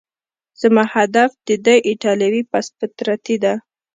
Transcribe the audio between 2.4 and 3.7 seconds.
پست فطرتي ده.